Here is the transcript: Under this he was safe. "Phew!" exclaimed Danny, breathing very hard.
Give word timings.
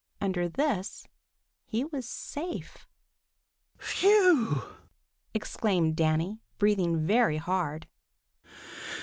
Under 0.19 0.49
this 0.49 1.05
he 1.67 1.85
was 1.85 2.09
safe. 2.09 2.87
"Phew!" 3.77 4.63
exclaimed 5.35 5.95
Danny, 5.95 6.39
breathing 6.57 7.05
very 7.05 7.37
hard. 7.37 7.87